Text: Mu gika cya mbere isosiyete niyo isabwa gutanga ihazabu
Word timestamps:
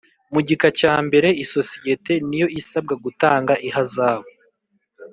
Mu 0.33 0.39
gika 0.47 0.67
cya 0.79 0.93
mbere 1.05 1.27
isosiyete 1.43 2.13
niyo 2.27 2.47
isabwa 2.59 2.93
gutanga 3.03 3.53
ihazabu 3.67 4.29